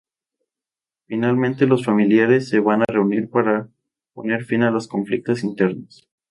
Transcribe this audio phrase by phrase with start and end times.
[1.05, 3.69] Finalmente los Families se van a reunir para
[4.13, 6.09] poner fin a los conflictos internos.